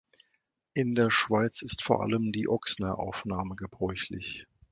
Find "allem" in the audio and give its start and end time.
2.01-2.31